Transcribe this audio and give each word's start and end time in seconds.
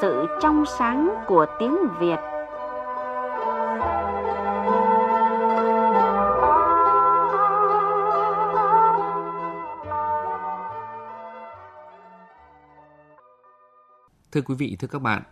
sự 0.00 0.26
trong 0.40 0.64
sáng 0.78 1.14
của 1.26 1.46
tiếng 1.58 1.76
Việt. 2.00 2.16
Thưa 14.32 14.40
quý 14.40 14.54
vị, 14.54 14.76
thưa 14.80 14.88
các 14.88 15.02
bạn, 15.02 15.22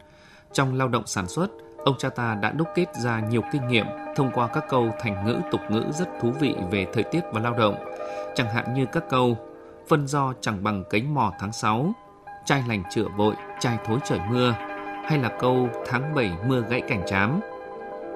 trong 0.52 0.74
lao 0.74 0.88
động 0.88 1.06
sản 1.06 1.28
xuất, 1.28 1.46
ông 1.84 1.94
cha 1.98 2.08
ta 2.08 2.34
đã 2.42 2.50
đúc 2.50 2.68
kết 2.74 2.86
ra 2.94 3.20
nhiều 3.20 3.42
kinh 3.52 3.68
nghiệm 3.68 3.86
thông 4.16 4.30
qua 4.34 4.46
các 4.46 4.64
câu 4.68 4.90
thành 5.00 5.26
ngữ 5.26 5.36
tục 5.50 5.60
ngữ 5.70 5.84
rất 5.92 6.08
thú 6.20 6.30
vị 6.40 6.54
về 6.70 6.86
thời 6.92 7.02
tiết 7.02 7.20
và 7.32 7.40
lao 7.40 7.54
động, 7.54 7.74
chẳng 8.34 8.54
hạn 8.54 8.74
như 8.74 8.86
các 8.92 9.04
câu 9.08 9.38
phân 9.88 10.06
do 10.06 10.32
chẳng 10.40 10.64
bằng 10.64 10.84
cánh 10.90 11.14
mò 11.14 11.32
tháng 11.38 11.52
6, 11.52 11.92
chai 12.50 12.62
lành 12.68 12.82
chữa 12.90 13.08
vội, 13.16 13.34
chai 13.60 13.78
thối 13.84 13.98
trời 14.04 14.20
mưa, 14.30 14.54
hay 15.04 15.18
là 15.18 15.36
câu 15.40 15.68
tháng 15.86 16.14
7 16.14 16.30
mưa 16.46 16.64
gãy 16.70 16.80
cảnh 16.88 17.02
chám. 17.06 17.40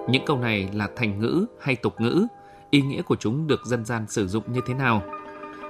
Những 0.09 0.25
câu 0.27 0.39
này 0.39 0.69
là 0.73 0.89
thành 0.97 1.19
ngữ 1.19 1.47
hay 1.61 1.77
tục 1.77 2.01
ngữ, 2.01 2.27
ý 2.71 2.83
nghĩa 2.83 3.03
của 3.03 3.17
chúng 3.17 3.47
được 3.47 3.67
dân 3.67 3.85
gian 3.85 4.07
sử 4.09 4.29
dụng 4.29 4.53
như 4.53 4.61
thế 4.67 4.75
nào? 4.75 5.03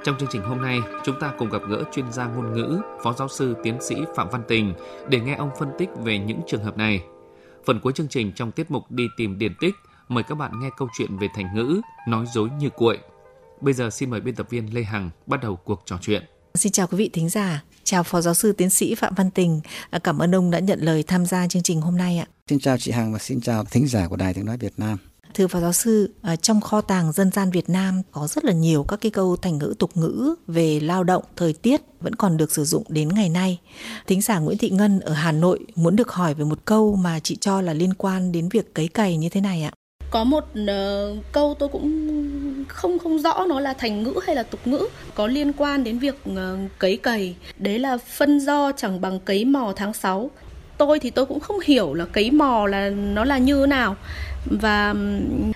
Trong 0.05 0.19
chương 0.19 0.29
trình 0.33 0.43
hôm 0.43 0.63
nay, 0.63 0.81
chúng 1.05 1.21
ta 1.21 1.33
cùng 1.39 1.49
gặp 1.49 1.63
gỡ 1.69 1.83
chuyên 1.93 2.13
gia 2.13 2.27
ngôn 2.27 2.53
ngữ, 2.53 2.81
Phó 3.03 3.13
giáo 3.13 3.29
sư 3.29 3.57
tiến 3.63 3.81
sĩ 3.81 3.97
Phạm 4.17 4.29
Văn 4.31 4.43
Tình 4.49 4.75
để 5.09 5.21
nghe 5.21 5.35
ông 5.35 5.51
phân 5.59 5.69
tích 5.79 5.89
về 6.05 6.19
những 6.19 6.41
trường 6.47 6.65
hợp 6.65 6.77
này. 6.77 7.05
Phần 7.67 7.81
cuối 7.81 7.93
chương 7.93 8.09
trình 8.09 8.33
trong 8.33 8.53
tiết 8.53 8.71
mục 8.71 8.91
đi 8.91 9.09
tìm 9.17 9.39
điển 9.39 9.53
tích, 9.61 9.75
mời 10.09 10.25
các 10.25 10.35
bạn 10.35 10.61
nghe 10.61 10.71
câu 10.77 10.89
chuyện 10.99 11.19
về 11.19 11.29
thành 11.35 11.55
ngữ 11.55 11.81
nói 12.09 12.25
dối 12.35 12.49
như 12.59 12.71
cuội. 12.71 12.99
Bây 13.61 13.75
giờ 13.75 13.91
xin 13.91 14.11
mời 14.11 14.21
biên 14.21 14.35
tập 14.35 14.47
viên 14.51 14.75
Lê 14.75 14.83
Hằng 14.83 15.11
bắt 15.27 15.41
đầu 15.43 15.57
cuộc 15.57 15.83
trò 15.85 15.99
chuyện. 16.01 16.23
Xin 16.59 16.73
chào 16.73 16.87
quý 16.87 16.97
vị 16.97 17.11
thính 17.13 17.29
giả, 17.29 17.63
chào 17.85 18.03
Phó 18.03 18.21
Giáo 18.21 18.35
sư 18.35 18.53
Tiến 18.53 18.71
sĩ 18.71 18.95
Phạm 18.95 19.15
Văn 19.15 19.31
Tình. 19.31 19.61
À, 19.91 19.99
cảm 19.99 20.19
ơn 20.19 20.35
ông 20.35 20.51
đã 20.51 20.59
nhận 20.59 20.81
lời 20.81 21.03
tham 21.03 21.27
gia 21.27 21.49
chương 21.49 21.63
trình 21.63 21.81
hôm 21.81 21.97
nay 21.97 22.19
ạ. 22.19 22.27
Xin 22.49 22.59
chào 22.59 22.79
chị 22.79 22.91
Hằng 22.91 23.13
và 23.13 23.19
xin 23.19 23.41
chào 23.41 23.65
thính 23.65 23.89
giả 23.89 24.09
của 24.09 24.17
Đài 24.17 24.35
Tiếng 24.35 24.47
Nói 24.47 24.57
Việt 24.57 24.73
Nam. 24.77 24.99
Thưa 25.35 25.47
Phó 25.47 25.61
Giáo 25.61 25.73
sư, 25.73 26.15
à, 26.23 26.37
trong 26.37 26.61
kho 26.61 26.81
tàng 26.81 27.13
dân 27.13 27.31
gian 27.31 27.51
Việt 27.51 27.69
Nam 27.69 28.03
có 28.11 28.27
rất 28.27 28.45
là 28.45 28.53
nhiều 28.53 28.85
các 28.85 29.01
cái 29.01 29.11
câu 29.11 29.37
thành 29.37 29.59
ngữ 29.59 29.75
tục 29.79 29.97
ngữ 29.97 30.35
về 30.47 30.81
lao 30.81 31.05
động, 31.05 31.23
thời 31.37 31.53
tiết 31.53 31.81
vẫn 32.01 32.15
còn 32.15 32.37
được 32.37 32.53
sử 32.53 32.65
dụng 32.65 32.85
đến 32.89 33.09
ngày 33.09 33.29
nay. 33.29 33.61
Thính 34.07 34.21
giả 34.21 34.39
Nguyễn 34.39 34.59
Thị 34.59 34.71
Ngân 34.71 35.01
ở 35.01 35.13
Hà 35.13 35.33
Nội 35.33 35.59
muốn 35.75 35.97
được 35.97 36.13
hỏi 36.13 36.35
về 36.35 36.45
một 36.45 36.65
câu 36.65 36.97
mà 36.97 37.21
chị 37.21 37.37
cho 37.41 37.61
là 37.61 37.73
liên 37.73 37.95
quan 37.95 38.33
đến 38.33 38.49
việc 38.49 38.75
cấy 38.75 38.89
cày 38.89 39.17
như 39.17 39.29
thế 39.29 39.41
này 39.41 39.63
ạ 39.63 39.73
có 40.15 40.25
một 40.25 40.45
uh, 40.61 41.25
câu 41.33 41.55
tôi 41.59 41.69
cũng 41.69 42.09
không 42.69 42.99
không 42.99 43.19
rõ 43.19 43.47
nó 43.49 43.61
là 43.61 43.73
thành 43.73 44.03
ngữ 44.03 44.15
hay 44.27 44.37
là 44.37 44.43
tục 44.43 44.61
ngữ 44.65 44.89
có 45.15 45.27
liên 45.27 45.53
quan 45.53 45.85
đến 45.85 45.99
việc 45.99 46.23
uh, 46.31 46.37
cấy 46.79 46.97
cày 46.97 47.37
đấy 47.59 47.79
là 47.79 47.97
phân 47.97 48.41
do 48.41 48.73
chẳng 48.73 49.01
bằng 49.01 49.21
cấy 49.21 49.45
mò 49.45 49.73
tháng 49.77 49.93
6 49.93 50.31
tôi 50.79 50.99
thì 51.01 51.11
tôi 51.11 51.27
cũng 51.27 51.41
không 51.41 51.61
hiểu 51.65 51.95
là 51.95 52.05
cấy 52.05 52.31
mò 52.31 52.67
là 52.67 52.91
nó 52.91 53.25
là 53.25 53.39
như 53.39 53.61
thế 53.61 53.67
nào. 53.67 53.97
Và 54.45 54.95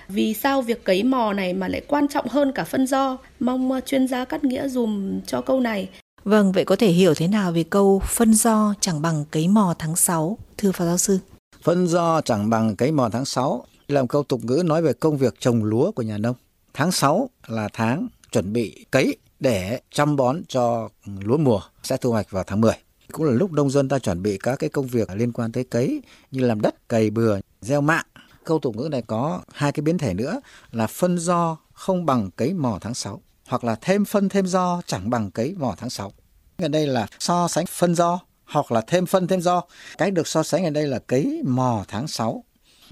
vì 0.07 0.33
sao 0.33 0.61
việc 0.61 0.83
cấy 0.83 1.03
mò 1.03 1.33
này 1.33 1.53
mà 1.53 1.67
lại 1.67 1.81
quan 1.87 2.07
trọng 2.07 2.27
hơn 2.27 2.51
cả 2.51 2.63
phân 2.63 2.87
do? 2.87 3.17
Mong 3.39 3.71
uh, 3.71 3.85
chuyên 3.85 4.07
gia 4.07 4.25
cắt 4.25 4.43
nghĩa 4.43 4.67
dùm 4.67 5.21
cho 5.21 5.41
câu 5.41 5.59
này. 5.59 5.89
Vâng, 6.23 6.51
vậy 6.51 6.65
có 6.65 6.75
thể 6.75 6.87
hiểu 6.87 7.13
thế 7.13 7.27
nào 7.27 7.51
về 7.51 7.63
câu 7.63 8.01
phân 8.05 8.33
do 8.33 8.73
chẳng 8.79 9.01
bằng 9.01 9.25
cấy 9.31 9.47
mò 9.47 9.73
tháng 9.79 9.95
6, 9.95 10.37
thưa 10.57 10.71
Phó 10.71 10.85
Giáo 10.85 10.97
sư? 10.97 11.19
Phân 11.63 11.87
do 11.87 12.21
chẳng 12.21 12.49
bằng 12.49 12.75
cấy 12.75 12.91
mò 12.91 13.09
tháng 13.09 13.25
6 13.25 13.65
làm 13.87 14.07
câu 14.07 14.23
tục 14.23 14.39
ngữ 14.43 14.61
nói 14.65 14.81
về 14.81 14.93
công 14.93 15.17
việc 15.17 15.35
trồng 15.39 15.63
lúa 15.63 15.91
của 15.91 16.01
nhà 16.01 16.17
nông. 16.17 16.35
Tháng 16.73 16.91
6 16.91 17.29
là 17.47 17.69
tháng 17.73 18.07
chuẩn 18.31 18.53
bị 18.53 18.85
cấy 18.91 19.17
để 19.39 19.79
chăm 19.91 20.15
bón 20.15 20.41
cho 20.47 20.89
lúa 21.19 21.37
mùa 21.37 21.61
sẽ 21.83 21.97
thu 21.97 22.11
hoạch 22.11 22.31
vào 22.31 22.43
tháng 22.47 22.61
10. 22.61 22.73
Cũng 23.11 23.25
là 23.25 23.31
lúc 23.31 23.51
nông 23.51 23.69
dân 23.69 23.89
ta 23.89 23.99
chuẩn 23.99 24.23
bị 24.23 24.37
các 24.37 24.55
cái 24.59 24.69
công 24.69 24.87
việc 24.87 25.09
liên 25.15 25.31
quan 25.31 25.51
tới 25.51 25.63
cấy 25.63 26.01
như 26.31 26.45
làm 26.45 26.61
đất, 26.61 26.89
cày 26.89 27.09
bừa, 27.09 27.39
gieo 27.61 27.81
mạ. 27.81 28.03
Câu 28.43 28.59
tục 28.59 28.75
ngữ 28.75 28.87
này 28.91 29.01
có 29.01 29.41
hai 29.53 29.71
cái 29.71 29.81
biến 29.81 29.97
thể 29.97 30.13
nữa 30.13 30.41
là 30.71 30.87
phân 30.87 31.17
do 31.17 31.57
không 31.73 32.05
bằng 32.05 32.29
cấy 32.31 32.53
mò 32.53 32.77
tháng 32.81 32.93
6 32.93 33.21
hoặc 33.47 33.63
là 33.63 33.75
thêm 33.81 34.05
phân 34.05 34.29
thêm 34.29 34.45
do 34.45 34.81
chẳng 34.85 35.09
bằng 35.09 35.31
cấy 35.31 35.55
mò 35.57 35.75
tháng 35.77 35.89
6. 35.89 36.11
Ở 36.57 36.67
đây 36.67 36.87
là 36.87 37.07
so 37.19 37.47
sánh 37.47 37.65
phân 37.65 37.95
do 37.95 38.19
hoặc 38.45 38.71
là 38.71 38.81
thêm 38.87 39.05
phân 39.05 39.27
thêm 39.27 39.41
do. 39.41 39.63
Cái 39.97 40.11
được 40.11 40.27
so 40.27 40.43
sánh 40.43 40.65
ở 40.65 40.69
đây 40.69 40.87
là 40.87 40.99
cấy 40.99 41.41
mò 41.45 41.85
tháng 41.87 42.07
6 42.07 42.43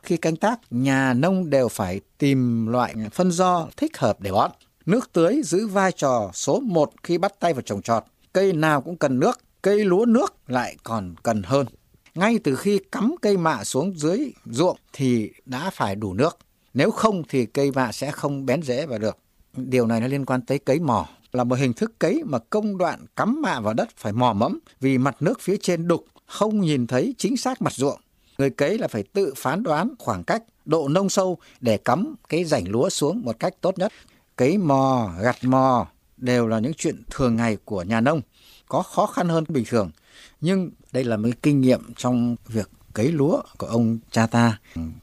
khi 0.03 0.18
canh 0.18 0.35
tác, 0.35 0.59
nhà 0.69 1.13
nông 1.13 1.50
đều 1.50 1.68
phải 1.68 2.00
tìm 2.18 2.68
loại 2.68 2.96
phân 3.13 3.31
do 3.31 3.68
thích 3.78 3.97
hợp 3.97 4.22
để 4.22 4.31
bón. 4.31 4.52
Nước 4.85 5.09
tưới 5.13 5.41
giữ 5.44 5.68
vai 5.68 5.91
trò 5.91 6.31
số 6.34 6.59
1 6.59 6.91
khi 7.03 7.18
bắt 7.18 7.40
tay 7.40 7.53
vào 7.53 7.62
trồng 7.62 7.81
trọt. 7.81 8.03
Cây 8.34 8.53
nào 8.53 8.81
cũng 8.81 8.97
cần 8.97 9.19
nước, 9.19 9.40
cây 9.62 9.85
lúa 9.85 10.06
nước 10.06 10.35
lại 10.47 10.75
còn 10.84 11.16
cần 11.24 11.44
hơn. 11.44 11.68
Ngay 12.16 12.40
từ 12.44 12.56
khi 12.56 12.80
cắm 12.91 13.16
cây 13.22 13.38
mạ 13.38 13.63
xuống 13.63 13.97
dưới 13.97 14.31
ruộng 14.46 14.78
thì 14.94 15.31
đã 15.46 15.69
phải 15.69 15.96
đủ 15.96 16.14
nước. 16.14 16.38
Nếu 16.74 16.91
không 16.91 17.24
thì 17.29 17.46
cây 17.46 17.72
mạ 17.72 17.91
sẽ 17.91 18.12
không 18.12 18.46
bén 18.46 18.62
rễ 18.64 18.85
vào 18.85 19.00
được. 19.00 19.18
Điều 19.53 19.88
này 19.88 20.02
nó 20.02 20.08
liên 20.08 20.25
quan 20.25 20.41
tới 20.41 20.59
cấy 20.59 20.79
mò 20.79 21.08
là 21.31 21.44
một 21.44 21.56
hình 21.56 21.74
thức 21.74 22.00
cấy 22.00 22.22
mà 22.25 22.40
công 22.40 22.78
đoạn 22.78 23.06
cắm 23.16 23.41
mạ 23.41 23.59
vào 23.59 23.74
đất 23.74 23.90
phải 23.97 24.14
mò 24.14 24.34
mẫm 24.34 24.59
vì 24.79 24.97
mặt 24.97 25.16
nước 25.19 25.41
phía 25.41 25.58
trên 25.58 25.88
đục 25.88 26.06
không 26.25 26.62
nhìn 26.62 26.88
thấy 26.88 27.16
chính 27.18 27.38
xác 27.38 27.62
mặt 27.62 27.74
ruộng 27.74 28.00
Người 28.38 28.50
cấy 28.50 28.78
là 28.78 28.88
phải 28.88 29.03
tự 29.03 29.34
phán 29.38 29.64
đoán 29.64 29.94
khoảng 30.00 30.24
cách, 30.24 30.44
độ 30.66 30.88
nông 30.88 31.09
sâu 31.09 31.38
để 31.62 31.78
cắm 31.78 32.16
cái 32.30 32.44
rảnh 32.44 32.70
lúa 32.70 32.90
xuống 32.90 33.22
một 33.25 33.40
cách 33.40 33.53
tốt 33.62 33.78
nhất. 33.78 33.94
Cấy 34.36 34.58
mò, 34.58 35.12
gặt 35.22 35.36
mò 35.42 35.88
đều 36.18 36.47
là 36.47 36.59
những 36.59 36.74
chuyện 36.74 37.03
thường 37.09 37.36
ngày 37.36 37.58
của 37.66 37.84
nhà 37.84 38.02
nông, 38.02 38.22
có 38.68 38.81
khó 38.81 39.06
khăn 39.06 39.30
hơn 39.30 39.44
bình 39.47 39.64
thường. 39.68 39.92
Nhưng 40.42 40.72
đây 40.92 41.03
là 41.03 41.18
một 41.18 41.30
kinh 41.42 41.62
nghiệm 41.62 41.94
trong 41.96 42.36
việc 42.47 42.70
cấy 42.94 43.12
lúa 43.12 43.42
của 43.58 43.68
ông 43.68 43.97
cha 44.12 44.28
ta. 44.28 44.59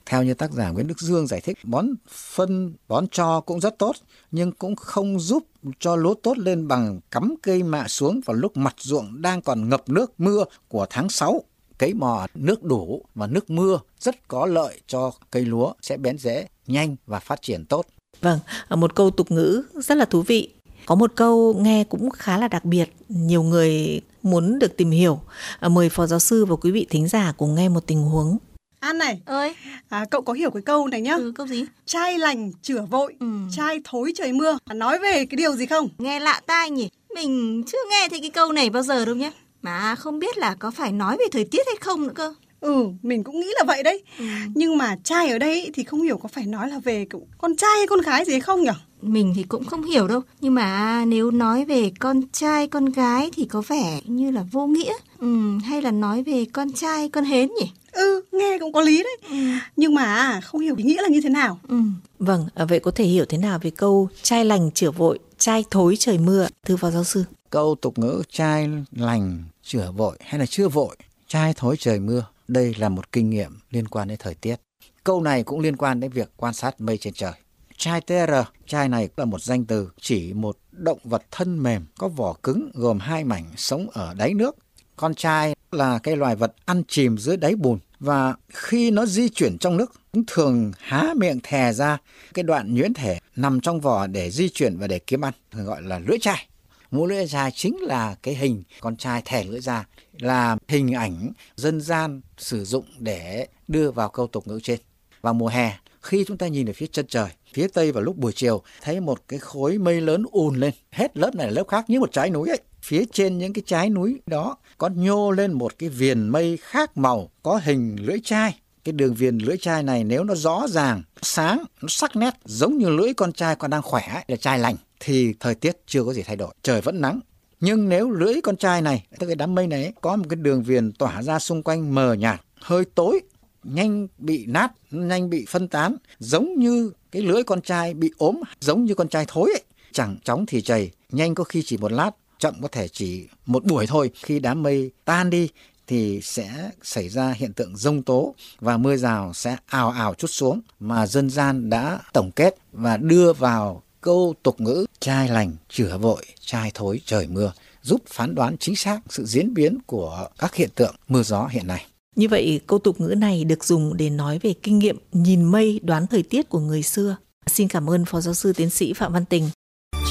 Theo 0.07 0.23
như 0.23 0.35
tác 0.35 0.53
giả 0.53 0.71
Nguyễn 0.71 0.87
Đức 0.87 1.01
Dương 1.01 1.27
giải 1.27 1.41
thích, 1.41 1.59
bón 1.63 1.87
phân, 2.09 2.75
bón 2.89 3.09
cho 3.09 3.41
cũng 3.41 3.61
rất 3.61 3.75
tốt, 3.79 3.97
nhưng 4.31 4.53
cũng 4.53 4.77
không 4.77 5.21
giúp 5.21 5.47
cho 5.79 5.97
lúa 5.97 6.15
tốt 6.15 6.39
lên 6.39 6.69
bằng 6.69 7.01
cắm 7.11 7.35
cây 7.43 7.63
mạ 7.63 7.89
xuống 7.89 8.21
vào 8.25 8.35
lúc 8.35 8.57
mặt 8.57 8.75
ruộng 8.79 9.23
đang 9.23 9.43
còn 9.43 9.69
ngập 9.69 9.89
nước 9.89 10.21
mưa 10.21 10.45
của 10.69 10.87
tháng 10.91 11.09
6 11.09 11.43
cấy 11.79 11.95
mò 11.95 12.27
nước 12.35 12.63
đủ 12.63 13.03
và 13.15 13.27
nước 13.27 13.51
mưa 13.51 13.79
rất 13.99 14.29
có 14.29 14.47
lợi 14.47 14.81
cho 14.87 15.13
cây 15.31 15.45
lúa 15.45 15.73
sẽ 15.83 15.97
bén 15.97 16.19
rễ 16.19 16.47
nhanh 16.67 16.97
và 17.07 17.21
phát 17.21 17.43
triển 17.43 17.65
tốt. 17.65 17.87
Vâng, 18.21 18.39
một 18.71 18.95
câu 18.95 19.11
tục 19.11 19.31
ngữ 19.31 19.63
rất 19.75 19.97
là 19.97 20.05
thú 20.05 20.23
vị. 20.23 20.51
Có 20.87 20.95
một 20.95 21.13
câu 21.15 21.55
nghe 21.55 21.85
cũng 21.85 22.11
khá 22.11 22.39
là 22.39 22.49
đặc 22.49 22.65
biệt, 22.65 22.93
nhiều 23.09 23.43
người 23.43 24.01
muốn 24.23 24.59
được 24.59 24.77
tìm 24.77 24.91
hiểu. 24.91 25.21
À, 25.61 25.69
mời 25.69 25.89
phó 25.89 26.07
giáo 26.07 26.19
sư 26.19 26.45
và 26.45 26.57
quý 26.57 26.71
vị 26.71 26.87
thính 26.91 27.09
giả 27.09 27.33
cùng 27.37 27.55
nghe 27.55 27.69
một 27.69 27.87
tình 27.87 28.03
huống. 28.03 28.39
An 28.81 28.99
này, 28.99 29.21
ơi, 29.25 29.55
à, 29.89 30.05
cậu 30.11 30.23
có 30.23 30.33
hiểu 30.33 30.51
cái 30.51 30.63
câu 30.63 30.87
này 30.87 31.01
nhá? 31.01 31.15
Ừ, 31.17 31.33
câu 31.35 31.47
gì? 31.47 31.65
Trai 31.87 32.19
lành 32.19 32.53
chửa 32.63 32.83
vội, 32.83 33.15
ừ. 33.21 33.27
trai 33.57 33.81
thối 33.85 34.13
trời 34.17 34.33
mưa. 34.33 34.59
À, 34.65 34.75
nói 34.75 34.99
về 34.99 35.13
cái 35.13 35.37
điều 35.37 35.53
gì 35.53 35.67
không? 35.67 35.89
Nghe 35.99 36.21
lạ 36.21 36.41
tai 36.47 36.71
nhỉ? 36.71 36.89
Mình 37.15 37.63
chưa 37.67 37.79
nghe 37.91 38.09
thấy 38.11 38.21
cái 38.21 38.31
câu 38.31 38.53
này 38.53 38.71
bao 38.71 38.83
giờ 38.83 39.05
đâu 39.05 39.15
nhé. 39.15 39.33
Mà 39.65 39.95
không 39.95 40.19
biết 40.19 40.39
là 40.39 40.55
có 40.55 40.71
phải 40.71 40.93
nói 40.93 41.17
về 41.19 41.25
thời 41.33 41.45
tiết 41.45 41.67
hay 41.67 41.77
không 41.81 42.07
nữa 42.07 42.13
cơ. 42.15 42.35
Ừ, 42.61 42.87
mình 43.03 43.25
cũng 43.25 43.41
nghĩ 43.41 43.47
là 43.59 43.65
vậy 43.67 43.83
đấy. 43.83 44.03
Ừ. 44.19 44.25
Nhưng 44.55 44.79
mà 44.79 44.97
trai 45.05 45.29
ở 45.31 45.39
đây 45.39 45.71
thì 45.75 45.85
không 45.85 46.03
hiểu 46.03 46.19
có 46.19 46.29
phải 46.29 46.47
nói 46.47 46.69
là 46.69 46.79
về 46.79 47.07
con 47.39 47.57
trai 47.57 47.71
hay 47.77 47.87
con 47.87 48.01
gái 48.01 48.25
gì 48.25 48.33
hay 48.33 48.41
không 48.41 48.63
nhỉ? 48.63 48.71
Mình 49.03 49.33
thì 49.37 49.43
cũng 49.43 49.65
không 49.65 49.83
hiểu 49.83 50.09
đâu. 50.09 50.21
Nhưng 50.41 50.55
mà 50.55 51.05
nếu 51.05 51.31
nói 51.31 51.65
về 51.65 51.93
con 52.01 52.23
trai, 52.33 52.67
con 52.67 52.85
gái 52.85 53.31
thì 53.37 53.45
có 53.45 53.63
vẻ 53.69 54.01
như 54.05 54.31
là 54.31 54.45
vô 54.53 54.67
nghĩa. 54.67 54.93
Ừ, 55.19 55.59
hay 55.65 55.83
là 55.83 55.91
nói 55.91 56.23
về 56.23 56.45
con 56.53 56.73
trai, 56.73 57.09
con 57.09 57.25
hến 57.25 57.49
nhỉ? 57.61 57.71
Ừ, 57.93 58.23
nghe 58.33 58.59
cũng 58.61 58.73
có 58.73 58.81
lý 58.81 59.03
đấy. 59.03 59.17
Ừ. 59.29 59.37
Nhưng 59.77 59.95
mà 59.95 60.41
không 60.41 60.61
hiểu 60.61 60.75
ý 60.77 60.85
nghĩa 60.85 61.03
là 61.03 61.09
như 61.09 61.21
thế 61.21 61.29
nào. 61.29 61.61
Ừ. 61.69 61.81
Vâng, 62.19 62.47
à, 62.55 62.65
vậy 62.65 62.81
có 62.81 62.91
thể 62.91 63.05
hiểu 63.05 63.25
thế 63.29 63.39
nào 63.39 63.59
về 63.63 63.71
câu 63.71 64.09
trai 64.23 64.45
lành 64.45 64.71
chữa 64.71 64.91
vội, 64.91 65.19
trai 65.39 65.65
thối 65.71 65.97
trời 65.99 66.19
mưa, 66.19 66.47
thưa 66.67 66.77
phó 66.77 66.91
giáo 66.91 67.05
sư? 67.05 67.25
Câu 67.55 67.75
tục 67.75 67.99
ngữ 67.99 68.23
trai 68.31 68.69
lành 68.93 69.45
chữa 69.63 69.91
vội 69.91 70.17
hay 70.21 70.39
là 70.41 70.47
chưa 70.47 70.69
vội, 70.69 70.97
trai 71.29 71.55
thối 71.57 71.77
trời 71.79 72.01
mưa. 72.01 72.27
Đây 72.49 72.75
là 72.79 72.89
một 72.89 73.13
kinh 73.13 73.31
nghiệm 73.31 73.59
liên 73.71 73.89
quan 73.89 74.09
đến 74.09 74.19
thời 74.21 74.35
tiết. 74.35 74.57
Câu 75.05 75.21
này 75.21 75.43
cũng 75.43 75.61
liên 75.61 75.77
quan 75.77 76.01
đến 76.01 76.11
việc 76.11 76.31
quan 76.37 76.55
sát 76.55 76.81
mây 76.81 76.99
trên 76.99 77.15
trời. 77.15 77.33
Chai 77.77 78.01
TR, 78.01 78.33
chai 78.67 78.89
này 78.89 79.09
là 79.17 79.25
một 79.25 79.43
danh 79.43 79.65
từ 79.65 79.91
chỉ 80.01 80.33
một 80.33 80.59
động 80.73 80.99
vật 81.05 81.23
thân 81.31 81.63
mềm 81.63 81.87
có 81.99 82.09
vỏ 82.09 82.37
cứng 82.43 82.71
gồm 82.75 82.99
hai 82.99 83.25
mảnh 83.25 83.45
sống 83.57 83.87
ở 83.93 84.15
đáy 84.15 84.35
nước. 84.35 84.57
Con 84.97 85.15
trai 85.15 85.55
là 85.73 85.99
cái 85.99 86.17
loài 86.17 86.37
vật 86.37 86.55
ăn 86.65 86.83
chìm 86.89 87.19
dưới 87.19 87.37
đáy 87.37 87.55
bùn 87.55 87.79
và 88.01 88.35
khi 88.49 88.91
nó 88.91 89.07
di 89.07 89.29
chuyển 89.29 89.59
trong 89.59 89.77
nước 89.77 89.93
cũng 90.13 90.25
thường 90.27 90.73
há 90.79 91.15
miệng 91.17 91.41
thè 91.43 91.73
ra 91.73 91.99
cái 92.35 92.43
đoạn 92.43 92.75
nhuyễn 92.75 92.95
thể 92.95 93.19
nằm 93.37 93.61
trong 93.61 93.81
vỏ 93.81 94.07
để 94.07 94.31
di 94.31 94.49
chuyển 94.49 94.77
và 94.77 94.87
để 94.87 94.99
kiếm 94.99 95.25
ăn 95.25 95.33
thường 95.51 95.65
gọi 95.65 95.83
là 95.83 95.99
lưỡi 95.99 96.19
chai 96.21 96.49
múa 96.95 97.07
lưỡi 97.07 97.27
dài 97.27 97.51
chính 97.55 97.77
là 97.81 98.17
cái 98.23 98.35
hình 98.35 98.63
con 98.81 98.97
trai 98.97 99.23
thẻ 99.25 99.45
lưỡi 99.45 99.61
ra 99.61 99.85
là 100.13 100.57
hình 100.69 100.93
ảnh 100.93 101.33
dân 101.57 101.81
gian 101.81 102.21
sử 102.39 102.65
dụng 102.65 102.85
để 102.99 103.47
đưa 103.69 103.91
vào 103.91 104.09
câu 104.09 104.27
tục 104.27 104.47
ngữ 104.47 104.61
trên 104.63 104.81
vào 105.23 105.35
mùa 105.35 105.49
hè 105.49 105.79
khi 106.05 106.25
chúng 106.29 106.37
ta 106.37 106.47
nhìn 106.47 106.71
ở 106.71 106.73
phía 106.73 106.87
chân 106.87 107.07
trời, 107.09 107.29
phía 107.55 107.69
tây 107.69 107.93
vào 107.93 108.03
lúc 108.03 108.17
buổi 108.17 108.33
chiều, 108.33 108.63
thấy 108.83 109.01
một 109.01 109.19
cái 109.29 109.39
khối 109.39 109.79
mây 109.79 110.01
lớn 110.01 110.25
ùn 110.31 110.57
lên, 110.57 110.75
hết 110.91 111.17
lớp 111.17 111.35
này 111.35 111.51
lớp 111.51 111.69
khác 111.69 111.85
như 111.89 112.01
một 112.01 112.13
trái 112.13 112.31
núi 112.31 112.49
ấy. 112.49 112.61
Phía 112.83 113.05
trên 113.13 113.39
những 113.39 113.53
cái 113.53 113.63
trái 113.67 113.91
núi 113.91 114.21
đó 114.27 114.57
có 114.79 114.89
nhô 114.89 115.31
lên 115.31 115.53
một 115.53 115.79
cái 115.79 115.89
viền 115.89 116.29
mây 116.29 116.59
khác 116.63 116.97
màu, 116.97 117.31
có 117.43 117.61
hình 117.65 117.97
lưỡi 118.01 118.19
chai. 118.25 118.59
Cái 118.85 118.93
đường 118.93 119.15
viền 119.15 119.39
lưỡi 119.39 119.57
chai 119.57 119.83
này 119.83 120.05
nếu 120.05 120.25
nó 120.25 120.35
rõ 120.35 120.67
ràng, 120.69 121.03
sáng, 121.23 121.65
nó 121.83 121.89
sắc 121.89 122.17
nét 122.17 122.35
giống 122.45 122.79
như 122.79 122.89
lưỡi 122.89 123.15
con 123.15 123.33
trai 123.33 123.57
còn 123.57 123.71
đang 123.71 123.83
khỏe 123.83 124.23
là 124.29 124.37
chai 124.37 124.59
lành 124.59 124.77
thì 125.05 125.35
thời 125.41 125.55
tiết 125.55 125.77
chưa 125.87 126.05
có 126.05 126.13
gì 126.13 126.23
thay 126.23 126.37
đổi, 126.37 126.55
trời 126.63 126.81
vẫn 126.81 127.01
nắng. 127.01 127.21
Nhưng 127.61 127.89
nếu 127.89 128.11
lưỡi 128.11 128.41
con 128.41 128.57
trai 128.57 128.83
này, 128.83 129.07
tức 129.19 129.27
cái 129.27 129.37
đám 129.37 129.55
mây 129.55 129.67
này 129.67 129.93
có 130.01 130.17
một 130.17 130.25
cái 130.29 130.37
đường 130.37 130.63
viền 130.63 130.93
tỏa 130.93 131.23
ra 131.23 131.39
xung 131.39 131.63
quanh 131.63 131.95
mờ 131.95 132.13
nhạt, 132.13 132.41
hơi 132.61 132.85
tối 132.95 133.21
nhanh 133.65 134.09
bị 134.19 134.47
nát, 134.47 134.73
nhanh 134.91 135.31
bị 135.31 135.47
phân 135.49 135.69
tán, 135.69 135.97
giống 136.19 136.55
như 136.59 136.93
cái 137.13 137.23
lưỡi 137.23 137.43
con 137.43 137.61
trai 137.61 137.95
bị 137.95 138.11
ốm, 138.19 138.41
giống 138.61 138.85
như 138.85 138.95
con 138.95 139.09
trai 139.09 139.25
thối 139.29 139.51
ấy. 139.55 139.63
Chẳng 139.93 140.17
chóng 140.25 140.47
thì 140.47 140.63
chảy, 140.63 140.91
nhanh 141.11 141.35
có 141.35 141.45
khi 141.45 141.63
chỉ 141.63 141.77
một 141.77 141.93
lát, 141.93 142.11
chậm 142.39 142.55
có 142.63 142.69
thể 142.69 142.89
chỉ 142.89 143.29
một 143.47 143.65
buổi 143.65 143.87
thôi. 143.87 144.11
Khi 144.15 144.39
đám 144.39 144.63
mây 144.63 144.91
tan 145.05 145.31
đi 145.31 145.49
thì 145.87 146.21
sẽ 146.23 146.71
xảy 146.83 147.09
ra 147.09 147.33
hiện 147.33 147.53
tượng 147.53 147.77
rông 147.77 148.03
tố 148.03 148.35
và 148.61 148.77
mưa 148.77 148.97
rào 148.97 149.33
sẽ 149.35 149.57
ào 149.67 149.91
ào 149.91 150.15
chút 150.15 150.31
xuống 150.31 150.61
mà 150.81 151.07
dân 151.07 151.31
gian 151.31 151.71
đã 151.71 151.99
tổng 152.13 152.31
kết 152.31 152.57
và 152.73 152.97
đưa 152.97 153.33
vào 153.33 153.83
câu 154.05 154.35
tục 154.43 154.61
ngữ 154.61 154.87
trai 155.01 155.29
lành 155.29 155.53
chửa 155.69 155.99
vội 155.99 156.25
trai 156.41 156.71
thối 156.75 157.01
trời 157.07 157.27
mưa 157.27 157.53
giúp 157.83 158.01
phán 158.09 158.35
đoán 158.35 158.57
chính 158.59 158.77
xác 158.77 159.01
sự 159.09 159.25
diễn 159.25 159.55
biến 159.55 159.79
của 159.87 160.29
các 160.39 160.55
hiện 160.55 160.69
tượng 160.75 160.95
mưa 161.09 161.23
gió 161.23 161.47
hiện 161.47 161.67
nay. 161.67 161.87
Như 162.17 162.29
vậy, 162.29 162.61
câu 162.67 162.79
tục 162.79 163.01
ngữ 163.01 163.15
này 163.19 163.45
được 163.45 163.65
dùng 163.65 163.97
để 163.97 164.11
nói 164.11 164.39
về 164.43 164.55
kinh 164.63 164.79
nghiệm 164.79 164.99
nhìn 165.13 165.45
mây 165.45 165.81
đoán 165.83 166.07
thời 166.07 166.23
tiết 166.23 166.49
của 166.49 166.59
người 166.59 166.83
xưa. 166.83 167.17
Xin 167.47 167.69
cảm 167.69 167.91
ơn 167.91 168.05
Phó 168.05 168.21
Giáo 168.21 168.35
sư 168.35 168.53
Tiến 168.53 168.71
sĩ 168.71 168.93
Phạm 168.93 169.13
Văn 169.13 169.25
Tình. 169.25 169.51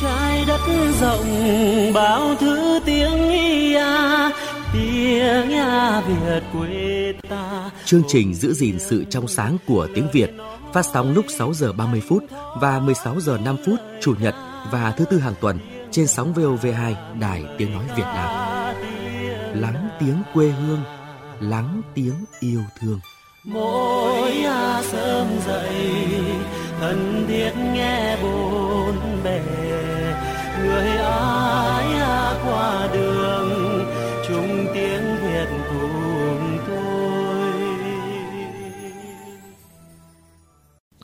Trái 0.02 0.46
đất 0.48 0.92
rộng 1.02 1.28
bao 1.94 2.36
thứ 2.40 2.80
tiếng 2.86 3.30
ia, 3.30 3.86
tiếng 4.74 5.50
ia 5.50 6.02
Việt 6.08 6.44
quê 6.54 7.14
ta. 7.30 7.72
Chương 7.86 8.04
trình 8.08 8.36
giữ 8.36 8.54
gìn 8.54 8.80
sự 8.80 9.04
trong 9.10 9.28
sáng 9.28 9.58
của 9.68 9.88
tiếng 9.96 10.08
Việt 10.14 10.30
phát 10.74 10.86
sóng 10.86 11.14
lúc 11.14 11.26
6 11.30 11.54
giờ 11.54 11.74
30 11.74 12.02
phút 12.08 12.24
và 12.62 12.80
16 12.80 13.20
giờ 13.20 13.38
5 13.46 13.58
phút 13.66 13.80
chủ 14.02 14.16
nhật 14.20 14.36
và 14.72 14.94
thứ 14.98 15.06
tư 15.06 15.20
hàng 15.20 15.34
tuần 15.42 15.60
trên 15.92 16.08
sóng 16.08 16.34
VOV2 16.34 17.20
Đài 17.20 17.46
Tiếng 17.58 17.74
Nói 17.74 17.84
Việt 17.96 18.04
Nam. 18.04 18.30
Lắng 19.62 19.90
tiếng 20.00 20.22
quê 20.34 20.48
hương, 20.48 20.84
lắng 21.40 21.82
tiếng 21.96 22.26
yêu 22.40 22.62
thương 22.80 23.00
mỗi 23.44 24.32
à 24.32 24.82
sớm 24.84 25.28
dậy, 25.48 25.76
thân 26.80 27.26
thiết 27.28 27.52
nghe 27.74 28.18
bốn 28.24 28.96
bề 29.24 29.42
người 30.62 30.88
ai 30.98 31.94
à 31.94 32.42
qua 32.46 32.88
đường 32.94 33.13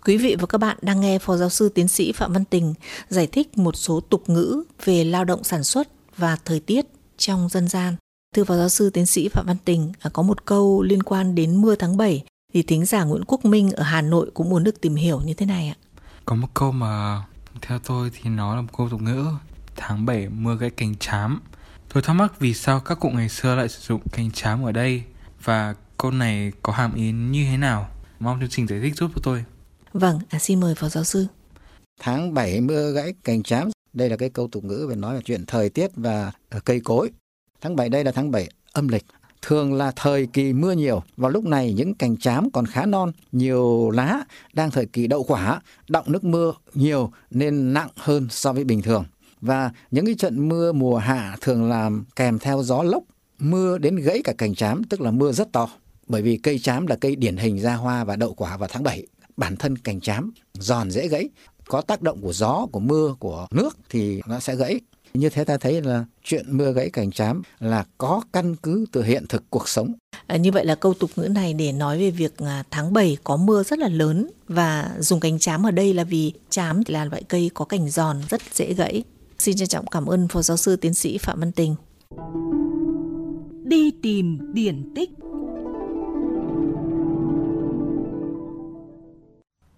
Quý 0.06 0.18
vị 0.18 0.36
và 0.40 0.46
các 0.46 0.58
bạn 0.58 0.78
đang 0.82 1.02
nghe 1.02 1.20
Phó 1.20 1.38
Giáo 1.38 1.50
sư 1.50 1.70
Tiến 1.70 1.88
sĩ 1.88 2.12
Phạm 2.12 2.34
Văn 2.34 2.46
Tình 2.46 2.74
giải 3.10 3.28
thích 3.28 3.58
một 3.58 3.76
số 3.76 4.00
tục 4.00 4.30
ngữ 4.30 4.64
về 4.86 5.04
lao 5.04 5.26
động 5.26 5.44
sản 5.44 5.64
xuất 5.64 5.88
và 6.18 6.38
thời 6.46 6.60
tiết 6.60 6.86
trong 7.18 7.50
dân 7.50 7.68
gian. 7.68 7.96
Thưa 8.36 8.44
Phó 8.44 8.56
Giáo 8.56 8.70
sư 8.70 8.90
Tiến 8.90 9.06
sĩ 9.06 9.30
Phạm 9.30 9.46
Văn 9.48 9.58
Tình, 9.66 9.92
à, 10.00 10.10
có 10.14 10.24
một 10.24 10.46
câu 10.46 10.82
liên 10.82 11.04
quan 11.04 11.36
đến 11.36 11.62
mưa 11.62 11.76
tháng 11.76 11.98
7 11.98 12.24
thì 12.54 12.64
thính 12.64 12.86
giả 12.86 13.04
Nguyễn 13.04 13.26
Quốc 13.26 13.46
Minh 13.46 13.72
ở 13.72 13.84
Hà 13.84 14.02
Nội 14.02 14.32
cũng 14.34 14.50
muốn 14.50 14.64
được 14.64 14.82
tìm 14.82 14.96
hiểu 14.96 15.22
như 15.26 15.34
thế 15.34 15.46
này 15.46 15.68
ạ. 15.68 15.76
Có 16.26 16.36
một 16.36 16.48
câu 16.54 16.72
mà 16.72 17.24
theo 17.62 17.80
tôi 17.80 18.12
thì 18.14 18.30
nó 18.30 18.56
là 18.56 18.62
một 18.62 18.70
câu 18.78 18.90
tục 18.90 19.02
ngữ 19.02 19.26
tháng 19.76 20.06
7 20.06 20.30
mưa 20.30 20.56
gãy 20.56 20.70
cành 20.70 20.96
chám. 21.00 21.42
Tôi 21.94 22.04
thắc 22.04 22.16
mắc 22.16 22.40
vì 22.40 22.54
sao 22.54 22.80
các 22.80 23.00
cụ 23.00 23.10
ngày 23.10 23.30
xưa 23.30 23.56
lại 23.56 23.70
sử 23.70 23.80
dụng 23.82 24.02
cành 24.12 24.32
chám 24.32 24.64
ở 24.66 24.72
đây 24.72 25.04
và 25.44 25.76
câu 25.98 26.12
này 26.12 26.52
có 26.62 26.74
hàm 26.74 26.94
ý 26.96 27.12
như 27.12 27.46
thế 27.46 27.58
nào? 27.58 27.90
Mong 28.20 28.40
chương 28.40 28.50
trình 28.50 28.68
giải 28.68 28.80
thích 28.80 28.96
giúp 28.96 29.12
cho 29.16 29.22
tôi. 29.24 29.44
Vâng, 29.94 30.20
à, 30.30 30.40
xin 30.40 30.60
mời 30.60 30.76
Phó 30.76 30.90
Giáo 30.90 31.04
sư. 31.04 31.26
Tháng 32.00 32.34
7 32.34 32.62
mưa 32.62 32.92
gãy 32.92 33.14
cành 33.24 33.44
chám. 33.44 33.70
Đây 33.94 34.10
là 34.10 34.18
cái 34.18 34.30
câu 34.30 34.48
tục 34.48 34.64
ngữ 34.64 34.86
về 34.90 34.96
nói 34.96 35.16
về 35.16 35.22
chuyện 35.26 35.46
thời 35.46 35.70
tiết 35.70 35.92
và 35.96 36.32
ờ, 36.50 36.60
cây 36.66 36.80
cối. 36.80 37.10
Tháng 37.62 37.76
7 37.76 37.90
đây 37.90 38.04
là 38.04 38.12
tháng 38.12 38.32
7 38.32 38.50
âm 38.74 38.88
lịch. 38.88 39.06
Thường 39.42 39.74
là 39.74 39.92
thời 39.96 40.26
kỳ 40.26 40.54
mưa 40.54 40.72
nhiều. 40.72 41.04
Vào 41.18 41.32
lúc 41.32 41.46
này 41.46 41.74
những 41.74 41.94
cành 41.94 42.18
chám 42.18 42.52
còn 42.52 42.66
khá 42.66 42.86
non, 42.86 43.12
nhiều 43.32 43.90
lá, 43.90 44.24
đang 44.54 44.72
thời 44.72 44.86
kỳ 44.86 45.08
đậu 45.08 45.24
quả, 45.24 45.62
đọng 45.90 46.12
nước 46.12 46.24
mưa 46.24 46.54
nhiều 46.74 47.12
nên 47.32 47.74
nặng 47.74 47.90
hơn 47.96 48.28
so 48.30 48.54
với 48.54 48.64
bình 48.64 48.82
thường. 48.82 49.06
Và 49.42 49.72
những 49.92 50.06
cái 50.06 50.16
trận 50.16 50.50
mưa 50.50 50.72
mùa 50.72 50.98
hạ 50.98 51.38
thường 51.42 51.70
làm 51.70 52.06
kèm 52.16 52.40
theo 52.40 52.64
gió 52.64 52.84
lốc, 52.84 53.04
mưa 53.40 53.78
đến 53.78 53.96
gãy 53.96 54.22
cả 54.24 54.34
cành 54.38 54.56
chám, 54.56 54.84
tức 54.84 55.02
là 55.02 55.12
mưa 55.12 55.32
rất 55.32 55.52
to. 55.52 55.70
Bởi 56.08 56.22
vì 56.22 56.38
cây 56.38 56.60
chám 56.60 56.88
là 56.88 56.96
cây 56.96 57.16
điển 57.16 57.38
hình 57.38 57.60
ra 57.60 57.76
hoa 57.76 58.04
và 58.04 58.16
đậu 58.16 58.34
quả 58.34 58.58
vào 58.58 58.70
tháng 58.72 58.84
7. 58.84 59.08
Bản 59.40 59.56
thân 59.56 59.78
cành 59.78 60.02
chám 60.02 60.32
giòn 60.54 60.92
dễ 60.92 61.08
gãy, 61.08 61.30
có 61.68 61.82
tác 61.82 62.02
động 62.02 62.22
của 62.22 62.34
gió, 62.34 62.68
của 62.72 62.80
mưa, 62.80 63.16
của 63.20 63.48
nước 63.52 63.78
thì 63.90 64.22
nó 64.28 64.40
sẽ 64.40 64.56
gãy. 64.56 64.80
Như 65.14 65.30
thế 65.30 65.44
ta 65.44 65.58
thấy 65.58 65.82
là 65.82 66.06
chuyện 66.24 66.58
mưa 66.58 66.72
gãy 66.72 66.90
cành 66.90 67.12
chám 67.12 67.42
là 67.60 67.86
có 67.98 68.22
căn 68.34 68.56
cứ 68.56 68.86
từ 68.92 69.04
hiện 69.04 69.26
thực 69.30 69.44
cuộc 69.50 69.70
sống. 69.70 69.94
À, 70.28 70.38
như 70.38 70.52
vậy 70.52 70.66
là 70.66 70.76
câu 70.76 70.94
tục 70.94 71.12
ngữ 71.16 71.28
này 71.28 71.54
để 71.54 71.72
nói 71.72 72.00
về 72.00 72.12
việc 72.12 72.38
à, 72.38 72.64
tháng 72.72 72.94
7 72.94 73.18
có 73.24 73.38
mưa 73.38 73.64
rất 73.64 73.80
là 73.80 73.88
lớn 73.88 74.30
và 74.48 74.92
dùng 75.00 75.20
cành 75.20 75.40
chám 75.40 75.66
ở 75.66 75.72
đây 75.72 75.94
là 75.94 76.04
vì 76.04 76.34
chám 76.50 76.82
là 76.88 77.06
loại 77.06 77.24
cây 77.24 77.52
có 77.54 77.66
cành 77.66 77.90
giòn 77.90 78.22
rất 78.30 78.42
dễ 78.54 78.74
gãy. 78.74 79.04
Xin 79.38 79.58
trân 79.58 79.68
trọng 79.68 79.88
cảm 79.88 80.06
ơn 80.06 80.28
Phó 80.28 80.42
Giáo 80.42 80.58
sư 80.58 80.76
Tiến 80.76 80.94
sĩ 80.94 81.18
Phạm 81.18 81.40
Văn 81.40 81.52
Tình. 81.52 81.76
Đi 83.64 83.92
tìm 84.02 84.54
điển 84.54 84.92
tích 84.96 85.10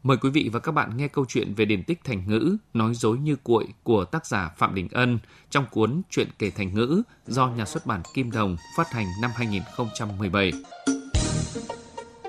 Mời 0.03 0.17
quý 0.17 0.29
vị 0.29 0.49
và 0.53 0.59
các 0.59 0.71
bạn 0.71 0.97
nghe 0.97 1.07
câu 1.07 1.25
chuyện 1.27 1.53
về 1.53 1.65
điển 1.65 1.83
tích 1.83 1.99
thành 2.03 2.23
ngữ 2.27 2.57
Nói 2.73 2.93
dối 2.95 3.17
như 3.17 3.35
cuội 3.43 3.67
của 3.83 4.05
tác 4.05 4.25
giả 4.25 4.51
Phạm 4.57 4.75
Đình 4.75 4.87
Ân 4.91 5.19
trong 5.49 5.65
cuốn 5.71 6.01
Chuyện 6.09 6.27
kể 6.39 6.49
thành 6.49 6.73
ngữ 6.73 7.01
do 7.27 7.47
nhà 7.47 7.65
xuất 7.65 7.85
bản 7.85 8.01
Kim 8.13 8.31
Đồng 8.31 8.57
phát 8.77 8.91
hành 8.91 9.07
năm 9.21 9.31
2017. 9.35 10.51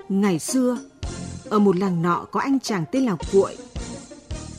Ngày 0.08 0.38
xưa, 0.38 0.78
ở 1.50 1.58
một 1.58 1.76
làng 1.76 2.02
nọ 2.02 2.26
có 2.30 2.40
anh 2.40 2.60
chàng 2.60 2.84
tên 2.92 3.04
là 3.04 3.16
Cuội. 3.32 3.56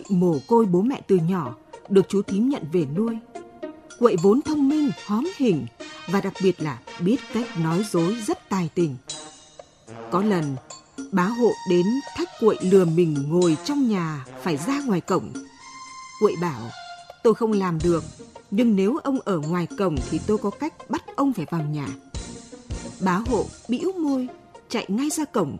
Mồ 0.09 0.37
côi 0.47 0.65
bố 0.65 0.81
mẹ 0.81 1.01
từ 1.07 1.15
nhỏ, 1.15 1.55
được 1.89 2.09
chú 2.09 2.21
thím 2.21 2.49
nhận 2.49 2.63
về 2.71 2.85
nuôi. 2.95 3.17
Cuội 3.99 4.15
vốn 4.23 4.41
thông 4.41 4.69
minh, 4.69 4.89
hóm 5.05 5.27
hình 5.37 5.65
và 6.07 6.21
đặc 6.21 6.33
biệt 6.43 6.61
là 6.61 6.79
biết 6.99 7.17
cách 7.33 7.59
nói 7.59 7.85
dối 7.91 8.15
rất 8.27 8.49
tài 8.49 8.69
tình. 8.75 8.95
Có 10.11 10.21
lần, 10.21 10.55
Bá 11.11 11.23
hộ 11.23 11.51
đến 11.69 11.85
thách 12.15 12.22
cuội 12.39 12.57
lừa 12.61 12.85
mình 12.85 13.25
ngồi 13.29 13.57
trong 13.65 13.89
nhà 13.89 14.25
phải 14.43 14.57
ra 14.57 14.81
ngoài 14.85 15.01
cổng. 15.01 15.33
Cuội 16.19 16.35
bảo, 16.41 16.61
tôi 17.23 17.33
không 17.33 17.51
làm 17.51 17.79
được, 17.83 18.03
nhưng 18.51 18.75
nếu 18.75 18.97
ông 19.03 19.19
ở 19.25 19.39
ngoài 19.39 19.67
cổng 19.77 19.95
thì 20.09 20.19
tôi 20.27 20.37
có 20.37 20.49
cách 20.49 20.73
bắt 20.89 21.03
ông 21.15 21.33
phải 21.33 21.45
vào 21.51 21.61
nhà. 21.61 21.87
Bá 22.99 23.13
hộ 23.27 23.45
bĩu 23.67 23.91
môi, 23.91 24.27
chạy 24.69 24.85
ngay 24.87 25.09
ra 25.09 25.25
cổng. 25.25 25.57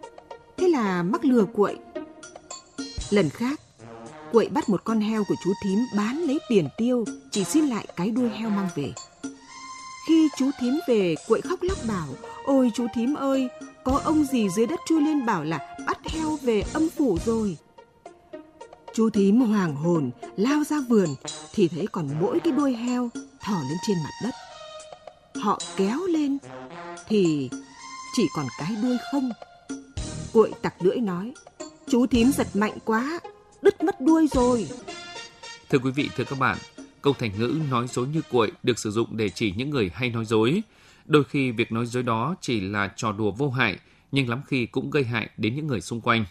Thế 0.58 0.68
là 0.68 1.04
mắc 1.04 1.26
lừa 1.26 1.46
cuội. 1.46 1.78
Lần 3.10 3.30
khác, 3.30 3.60
cuội 4.32 4.48
bắt 4.48 4.70
một 4.70 4.84
con 4.84 5.02
heo 5.02 5.24
của 5.24 5.36
chú 5.44 5.54
thím 5.64 5.80
bán 5.98 6.18
lấy 6.18 6.40
tiền 6.50 6.68
tiêu, 6.78 7.06
chỉ 7.32 7.44
xin 7.44 7.66
lại 7.66 7.88
cái 7.96 8.10
đuôi 8.10 8.30
heo 8.30 8.50
mang 8.50 8.70
về. 8.76 8.94
Khi 10.08 10.30
chú 10.38 10.50
thím 10.60 10.80
về, 10.88 11.16
cuội 11.28 11.42
khóc 11.42 11.60
lóc 11.62 11.78
bảo, 11.88 12.08
ôi 12.46 12.72
chú 12.76 12.88
thím 12.96 13.14
ơi, 13.14 13.50
có 13.84 14.02
ông 14.04 14.24
gì 14.24 14.50
dưới 14.50 14.66
đất 14.66 14.80
chui 14.88 15.02
lên 15.02 15.26
bảo 15.26 15.44
là 15.44 15.76
bắt 15.88 15.93
theo 16.14 16.38
về 16.42 16.64
âm 16.74 16.90
phủ 16.90 17.18
rồi. 17.26 17.58
Chú 18.94 19.10
thím 19.10 19.42
hoàng 19.42 19.76
hồn 19.76 20.12
lao 20.38 20.64
ra 20.64 20.78
vườn 20.90 21.10
thì 21.54 21.68
thấy 21.68 21.88
còn 21.92 22.10
mỗi 22.22 22.40
cái 22.40 22.54
đuôi 22.54 22.74
heo 22.74 23.10
thò 23.42 23.62
lên 23.70 23.78
trên 23.88 23.98
mặt 24.04 24.12
đất. 24.24 24.34
Họ 25.42 25.60
kéo 25.78 26.00
lên 26.08 26.38
thì 27.08 27.50
chỉ 28.16 28.28
còn 28.36 28.46
cái 28.60 28.76
đuôi 28.84 28.98
không. 29.12 29.32
Cuội 30.34 30.52
tặc 30.62 30.74
lưỡi 30.80 30.98
nói, 30.98 31.34
chú 31.88 32.08
thím 32.08 32.32
giật 32.32 32.48
mạnh 32.54 32.78
quá, 32.86 33.20
đứt 33.62 33.84
mất 33.84 34.02
đuôi 34.02 34.28
rồi. 34.32 34.68
Thưa 35.70 35.80
quý 35.80 35.92
vị, 35.92 36.10
thưa 36.16 36.24
các 36.24 36.40
bạn, 36.40 36.58
câu 37.02 37.14
thành 37.20 37.32
ngữ 37.40 37.60
nói 37.70 37.88
dối 37.88 38.08
như 38.14 38.22
cuội 38.32 38.52
được 38.64 38.80
sử 38.80 38.92
dụng 38.92 39.18
để 39.18 39.30
chỉ 39.30 39.54
những 39.58 39.70
người 39.70 39.92
hay 39.94 40.10
nói 40.10 40.26
dối. 40.26 40.62
Đôi 41.06 41.24
khi 41.24 41.52
việc 41.52 41.72
nói 41.72 41.86
dối 41.86 42.04
đó 42.04 42.36
chỉ 42.42 42.62
là 42.62 42.94
trò 42.96 43.12
đùa 43.12 43.32
vô 43.32 43.50
hại, 43.50 43.78
nhưng 44.14 44.30
lắm 44.30 44.42
khi 44.48 44.66
cũng 44.66 44.90
gây 44.90 45.04
hại 45.04 45.30
đến 45.38 45.56
những 45.56 45.68
người 45.68 45.82
xung 45.82 46.02
quanh. 46.02 46.26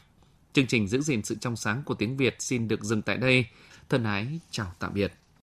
Chương 0.52 0.66
trình 0.66 0.88
giữ 0.88 1.00
gìn 1.00 1.22
sự 1.22 1.34
trong 1.40 1.56
sáng 1.56 1.82
của 1.84 1.94
tiếng 1.94 2.16
Việt 2.16 2.36
xin 2.38 2.68
được 2.68 2.84
dừng 2.84 3.02
tại 3.02 3.16
đây. 3.16 3.46
Thân 3.88 4.04
ái, 4.04 4.40
chào 4.50 4.72
tạm 4.78 4.94
biệt. 4.94 5.12